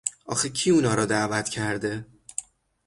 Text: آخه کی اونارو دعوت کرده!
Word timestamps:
آخه 0.25 0.49
کی 0.49 0.69
اونارو 0.69 1.05
دعوت 1.05 1.49
کرده! 1.49 2.05